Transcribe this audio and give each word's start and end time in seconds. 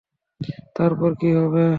তারপর 0.75 1.11
কি 1.15 1.29
হবে? 1.37 1.65